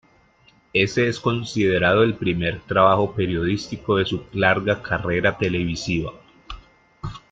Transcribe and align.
Ese 0.73 1.07
es 1.09 1.19
considerado 1.19 2.01
el 2.01 2.15
primer 2.15 2.61
trabajo 2.61 3.13
periodístico 3.13 3.97
de 3.97 4.05
su 4.05 4.23
larga 4.33 4.81
carrera 4.81 5.37
televisiva. 5.37 6.11